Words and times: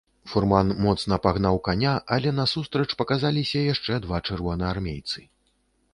Фурман 0.29 0.71
моцна 0.85 1.19
пагнаў 1.25 1.59
каня, 1.67 1.93
але 2.17 2.29
насустрач 2.39 2.89
паказаліся 3.03 3.59
яшчэ 3.73 3.93
два 4.07 4.17
чырвонаармейцы. 4.29 5.19